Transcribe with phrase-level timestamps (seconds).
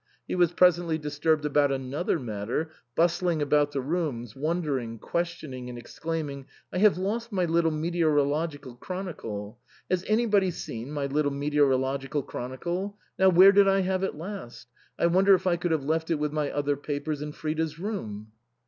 [0.27, 6.47] He was presently disturbed about another matter, bustling about the room, wondering, questioning, and exclaiming,
[6.73, 9.59] "I have lost my little meteorological chronicle.
[9.91, 12.97] Has anybody seen my little meteorological chronicle?
[13.19, 14.69] Now, where did I have it last?
[14.97, 18.31] I wonder if I could have left it with my other papers in Frida's room?"